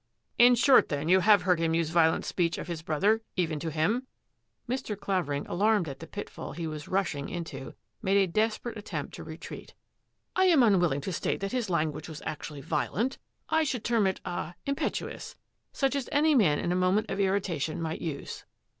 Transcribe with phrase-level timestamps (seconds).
[0.49, 3.69] "In short then you have heard him use violent speech of his brother— even to
[3.69, 4.07] him?"
[4.67, 4.99] Mr.
[4.99, 9.75] Clavering, alarmed at the pitfall he was rushing into, made a desperate attempt to retreat."
[10.35, 13.19] I am unwilling to state that his language was actually violent.
[13.49, 15.35] I should term it— ah— impet uous,
[15.71, 18.43] such as any man in a moment of irritation might use."